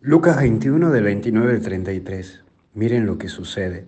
Lucas 0.00 0.36
21 0.36 0.90
del 0.90 1.02
29 1.02 1.54
al 1.54 1.60
33. 1.60 2.44
Miren 2.74 3.04
lo 3.04 3.18
que 3.18 3.28
sucede. 3.28 3.84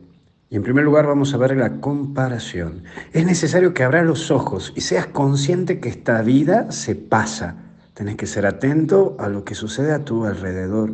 Y 0.48 0.56
en 0.56 0.64
primer 0.64 0.84
lugar 0.84 1.06
vamos 1.06 1.32
a 1.32 1.36
ver 1.36 1.56
la 1.56 1.80
comparación. 1.80 2.82
Es 3.12 3.24
necesario 3.24 3.74
que 3.74 3.84
abras 3.84 4.04
los 4.04 4.32
ojos 4.32 4.72
y 4.74 4.80
seas 4.80 5.06
consciente 5.06 5.78
que 5.78 5.88
esta 5.88 6.20
vida 6.22 6.72
se 6.72 6.96
pasa. 6.96 7.58
Tenés 7.94 8.16
que 8.16 8.26
ser 8.26 8.44
atento 8.44 9.14
a 9.20 9.28
lo 9.28 9.44
que 9.44 9.54
sucede 9.54 9.92
a 9.92 10.04
tu 10.04 10.24
alrededor. 10.24 10.92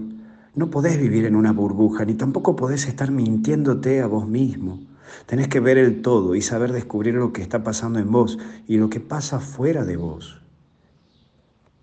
No 0.54 0.68
podés 0.68 1.00
vivir 1.00 1.24
en 1.24 1.34
una 1.34 1.52
burbuja, 1.52 2.04
ni 2.04 2.12
tampoco 2.12 2.54
podés 2.54 2.86
estar 2.86 3.10
mintiéndote 3.10 4.02
a 4.02 4.06
vos 4.06 4.28
mismo. 4.28 4.80
Tenés 5.24 5.48
que 5.48 5.60
ver 5.60 5.78
el 5.78 6.02
todo 6.02 6.34
y 6.34 6.42
saber 6.42 6.72
descubrir 6.72 7.14
lo 7.14 7.32
que 7.32 7.40
está 7.40 7.64
pasando 7.64 7.98
en 7.98 8.12
vos 8.12 8.38
y 8.66 8.76
lo 8.76 8.90
que 8.90 9.00
pasa 9.00 9.40
fuera 9.40 9.86
de 9.86 9.96
vos. 9.96 10.42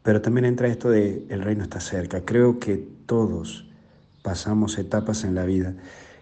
Pero 0.03 0.21
también 0.21 0.45
entra 0.45 0.67
esto 0.67 0.89
de 0.89 1.25
el 1.29 1.41
reino 1.41 1.63
está 1.63 1.79
cerca. 1.79 2.21
Creo 2.25 2.59
que 2.59 2.77
todos 3.05 3.65
pasamos 4.21 4.77
etapas 4.77 5.23
en 5.23 5.33
la 5.33 5.45
vida 5.45 5.73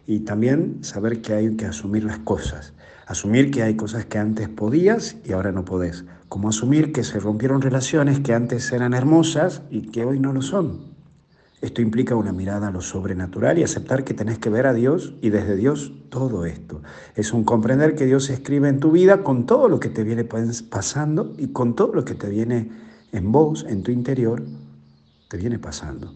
y 0.07 0.19
también 0.19 0.83
saber 0.83 1.21
que 1.21 1.33
hay 1.33 1.55
que 1.55 1.65
asumir 1.65 2.03
las 2.03 2.19
cosas. 2.19 2.73
Asumir 3.07 3.51
que 3.51 3.63
hay 3.63 3.75
cosas 3.75 4.05
que 4.05 4.19
antes 4.19 4.47
podías 4.47 5.17
y 5.25 5.33
ahora 5.33 5.51
no 5.51 5.65
podés. 5.65 6.05
Como 6.29 6.49
asumir 6.49 6.93
que 6.93 7.03
se 7.03 7.19
rompieron 7.19 7.61
relaciones 7.61 8.19
que 8.19 8.33
antes 8.33 8.71
eran 8.71 8.93
hermosas 8.93 9.63
y 9.69 9.81
que 9.87 10.05
hoy 10.05 10.19
no 10.19 10.31
lo 10.31 10.41
son. 10.41 10.91
Esto 11.61 11.81
implica 11.81 12.15
una 12.15 12.31
mirada 12.31 12.69
a 12.69 12.71
lo 12.71 12.81
sobrenatural 12.81 13.59
y 13.59 13.63
aceptar 13.63 14.03
que 14.03 14.15
tenés 14.15 14.39
que 14.39 14.49
ver 14.49 14.65
a 14.65 14.73
Dios 14.73 15.13
y 15.21 15.29
desde 15.29 15.55
Dios 15.55 15.93
todo 16.09 16.45
esto. 16.45 16.81
Es 17.15 17.33
un 17.33 17.43
comprender 17.43 17.93
que 17.95 18.07
Dios 18.07 18.29
escribe 18.31 18.69
en 18.69 18.79
tu 18.79 18.91
vida 18.91 19.23
con 19.23 19.45
todo 19.45 19.69
lo 19.69 19.79
que 19.79 19.89
te 19.89 20.03
viene 20.03 20.23
pasando 20.23 21.35
y 21.37 21.47
con 21.49 21.75
todo 21.75 21.93
lo 21.93 22.03
que 22.03 22.15
te 22.15 22.29
viene 22.29 22.71
en 23.11 23.31
vos, 23.31 23.65
en 23.67 23.83
tu 23.83 23.91
interior, 23.91 24.43
te 25.27 25.37
viene 25.37 25.59
pasando. 25.59 26.13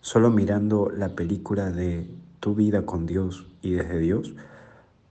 Solo 0.00 0.30
mirando 0.30 0.90
la 0.90 1.10
película 1.10 1.70
de 1.70 2.08
tu 2.40 2.54
vida 2.54 2.86
con 2.86 3.06
Dios 3.06 3.46
y 3.60 3.72
desde 3.72 3.98
Dios, 3.98 4.34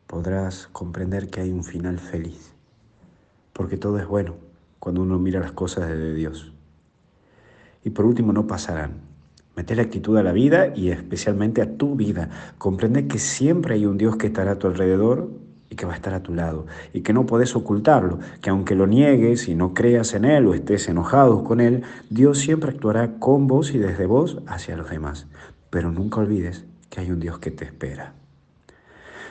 podrás 0.08 0.67
comprender 0.72 1.30
que 1.30 1.41
hay 1.41 1.52
un 1.52 1.64
final 1.64 1.99
feliz. 1.99 2.53
Porque 3.53 3.77
todo 3.77 3.99
es 3.99 4.08
bueno 4.08 4.36
cuando 4.80 5.02
uno 5.02 5.19
mira 5.19 5.39
las 5.39 5.52
cosas 5.52 5.88
desde 5.88 6.14
Dios. 6.14 6.53
Y 7.83 7.92
por 7.92 8.05
último, 8.05 8.33
no 8.33 8.47
pasarán. 8.47 9.02
Mete 9.55 9.75
la 9.75 9.83
actitud 9.83 10.17
a 10.17 10.23
la 10.23 10.33
vida 10.33 10.75
y 10.75 10.89
especialmente 10.89 11.61
a 11.61 11.77
tu 11.77 11.95
vida. 11.95 12.30
Comprende 12.58 13.08
que 13.08 13.19
siempre 13.19 13.75
hay 13.75 13.86
un 13.86 13.97
Dios 13.97 14.17
que 14.17 14.27
estará 14.27 14.52
a 14.52 14.59
tu 14.59 14.67
alrededor 14.67 15.30
que 15.75 15.85
va 15.85 15.93
a 15.93 15.95
estar 15.95 16.13
a 16.13 16.23
tu 16.23 16.33
lado 16.33 16.65
y 16.93 17.01
que 17.01 17.13
no 17.13 17.25
podés 17.25 17.55
ocultarlo, 17.55 18.19
que 18.41 18.49
aunque 18.49 18.75
lo 18.75 18.87
niegues 18.87 19.47
y 19.47 19.55
no 19.55 19.73
creas 19.73 20.13
en 20.13 20.25
Él 20.25 20.47
o 20.47 20.53
estés 20.53 20.87
enojado 20.89 21.43
con 21.43 21.61
Él, 21.61 21.83
Dios 22.09 22.39
siempre 22.39 22.71
actuará 22.71 23.19
con 23.19 23.47
vos 23.47 23.73
y 23.73 23.77
desde 23.77 24.05
vos 24.05 24.39
hacia 24.47 24.77
los 24.77 24.89
demás. 24.89 25.27
Pero 25.69 25.91
nunca 25.91 26.19
olvides 26.19 26.65
que 26.89 27.01
hay 27.01 27.11
un 27.11 27.19
Dios 27.19 27.39
que 27.39 27.51
te 27.51 27.65
espera. 27.65 28.13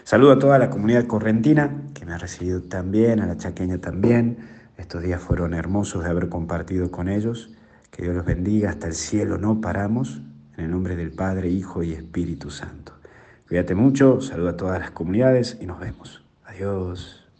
Saludo 0.04 0.32
a 0.32 0.38
toda 0.38 0.58
la 0.58 0.68
comunidad 0.68 1.06
correntina 1.06 1.70
que 1.94 2.04
me 2.04 2.12
ha 2.12 2.18
recibido 2.18 2.60
también, 2.60 3.20
a 3.20 3.26
la 3.26 3.38
chaqueña 3.38 3.78
también. 3.78 4.36
Estos 4.76 5.02
días 5.02 5.22
fueron 5.22 5.54
hermosos 5.54 6.04
de 6.04 6.10
haber 6.10 6.28
compartido 6.28 6.90
con 6.90 7.08
ellos. 7.08 7.50
Que 7.90 8.02
Dios 8.02 8.14
los 8.14 8.26
bendiga 8.26 8.68
hasta 8.70 8.86
el 8.86 8.94
cielo, 8.94 9.38
no 9.38 9.60
paramos. 9.62 10.20
En 10.58 10.66
el 10.66 10.70
nombre 10.70 10.94
del 10.94 11.10
Padre, 11.10 11.48
Hijo 11.48 11.82
y 11.82 11.92
Espíritu 11.92 12.50
Santo. 12.50 12.92
Cuídate 13.48 13.74
mucho, 13.74 14.20
saludo 14.20 14.50
a 14.50 14.56
todas 14.56 14.78
las 14.78 14.90
comunidades 14.90 15.58
y 15.60 15.66
nos 15.66 15.80
vemos. 15.80 16.23
Adiós. 16.55 17.23